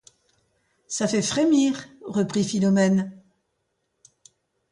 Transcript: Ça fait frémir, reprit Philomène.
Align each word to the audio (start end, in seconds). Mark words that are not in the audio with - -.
Ça 0.87 1.07
fait 1.07 1.21
frémir, 1.21 1.87
reprit 2.03 2.43
Philomène. 2.43 3.15